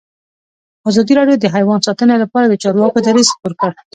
ازادي 0.89 1.13
راډیو 1.19 1.41
د 1.41 1.45
حیوان 1.55 1.79
ساتنه 1.87 2.15
لپاره 2.23 2.45
د 2.47 2.53
چارواکو 2.63 2.99
دریځ 3.07 3.27
خپور 3.35 3.53
کړی. 3.61 3.73